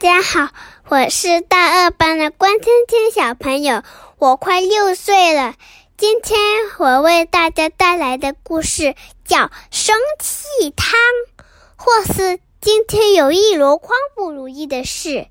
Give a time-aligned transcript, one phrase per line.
[0.00, 0.50] 大家好，
[0.90, 3.82] 我是大二班的关天天小朋友，
[4.18, 5.56] 我快六岁了。
[5.96, 6.38] 今天
[6.78, 9.38] 我为大家带来的故事叫
[9.72, 11.00] 《生气汤》。
[11.74, 15.26] 霍斯今天有一箩筐不如意的事，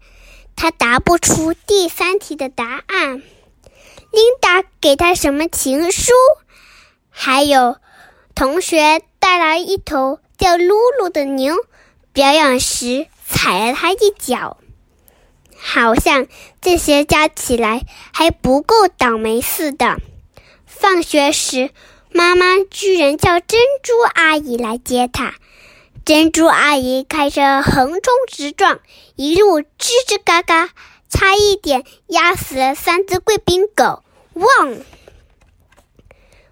[0.57, 3.23] 他答不出第三题的答案。
[4.11, 6.11] 琳达给他什么情书？
[7.09, 7.77] 还有，
[8.35, 11.55] 同学带来一头叫露露的牛，
[12.11, 13.07] 表演时
[13.37, 14.57] 踩了他一脚。
[15.55, 16.27] 好像
[16.59, 19.99] 这些加起来还不够倒霉似的。
[20.65, 21.69] 放学时，
[22.11, 25.35] 妈妈居然叫珍珠阿姨来接她。
[26.03, 28.79] 珍珠阿姨开车横冲直撞，
[29.15, 29.65] 一路吱
[30.07, 30.69] 吱嘎嘎，
[31.09, 34.03] 差一点压死了三只贵宾狗。
[34.33, 34.77] 汪！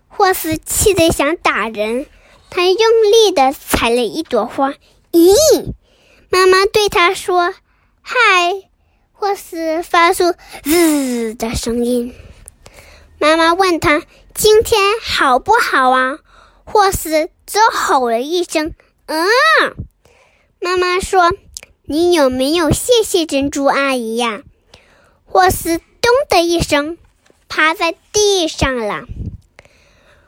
[0.07, 2.05] 霍斯气得想打人，
[2.49, 4.73] 他用力的踩了一朵花。
[5.11, 5.73] 咦！
[6.35, 7.53] 妈妈对他说
[8.03, 8.17] ：“嗨。”
[9.13, 12.13] 霍斯发出“滋”的声音。
[13.19, 14.03] 妈妈问他
[14.35, 16.19] ：“今天好不好啊？”
[16.67, 18.73] 霍斯只吼了一声
[19.07, 19.25] ：“嗯。”
[20.59, 21.31] 妈妈说
[21.87, 24.43] ：“你有没有谢谢珍珠阿姨呀？”
[25.23, 26.97] 霍斯“咚”的一声
[27.47, 29.05] 趴在地上了。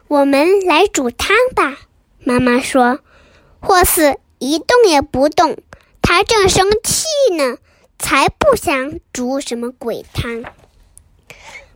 [0.07, 1.77] 我们来煮汤吧，
[2.19, 2.99] 妈妈说。
[3.59, 5.57] 霍斯一动也不动，
[6.07, 7.57] 他正生气呢。
[7.99, 10.45] 才不想煮什么鬼汤！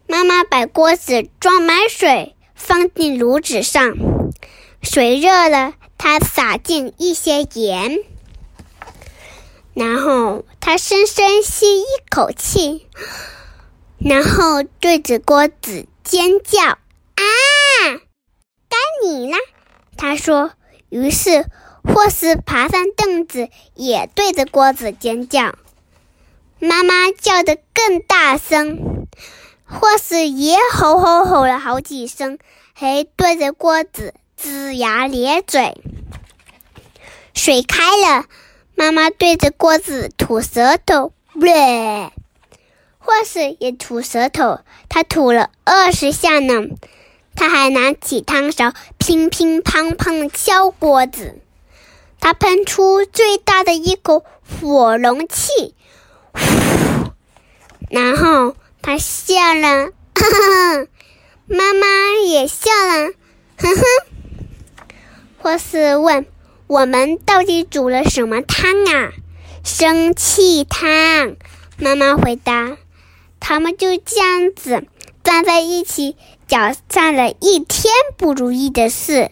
[0.08, 3.98] 妈妈把锅子装满水，放进炉子上。
[4.84, 7.98] 水热了，她撒进一些盐，
[9.74, 12.88] 然后她深深吸一口气，
[13.98, 16.62] 然后对着锅子尖叫
[17.18, 17.26] ：“啊，
[18.70, 19.38] 该你了！”
[19.98, 20.52] 她说。
[20.90, 21.46] 于是
[21.84, 25.56] 或是爬上凳子，也对着锅子尖叫。
[26.60, 29.08] 妈妈叫得更大声，
[29.66, 32.38] 或是也吼吼吼了好几声，
[32.74, 35.82] 还对着锅子龇牙咧嘴。
[37.34, 38.26] 水开了，
[38.76, 41.48] 妈妈对着锅子吐舌头，不，
[43.00, 46.68] 或是也吐舌头，他吐了二十下呢。
[47.34, 51.40] 他还拿起汤勺，乒乒乓乓敲锅子。
[52.22, 55.76] 他喷出最大的一口火龙气。
[57.90, 60.88] 然后他笑了，哈哈，
[61.48, 61.86] 妈妈
[62.26, 63.12] 也笑了，
[63.58, 63.84] 哼哼。
[65.40, 66.26] 霍斯问
[66.68, 69.12] ：“我们到底煮了什么汤啊
[69.66, 71.36] ？”“生气汤。”
[71.78, 72.78] 妈妈回答。
[73.40, 74.86] 他们就这样子
[75.24, 76.16] 站在一起，
[76.48, 79.32] 搅散了一天不如意的事。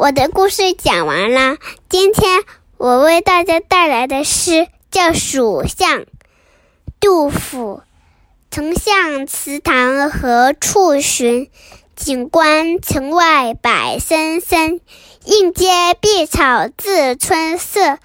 [0.00, 1.58] 我的故事讲完了。
[1.90, 2.42] 今天
[2.78, 6.00] 我为大家带来的诗叫《蜀相》。
[6.98, 7.82] 杜甫：
[8.50, 11.50] 丞相祠堂何处寻？
[11.94, 14.80] 锦官城外柏森森。
[15.26, 17.98] 映阶碧草自春色，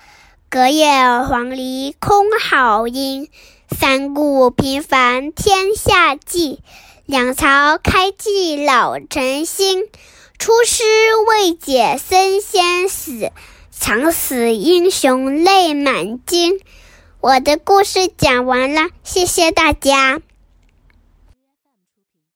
[0.49, 0.89] 隔叶
[1.21, 3.29] 黄鹂空好音。
[3.71, 6.59] 三顾频烦天下计，
[7.05, 9.85] 两朝开济老臣心。
[10.37, 10.83] 出师
[11.27, 13.31] 未捷身先死，
[13.71, 16.59] 长使英雄泪满襟。
[17.21, 20.21] 我的故事讲完了，谢谢大家。